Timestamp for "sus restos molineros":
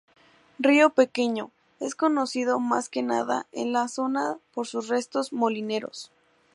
4.65-6.11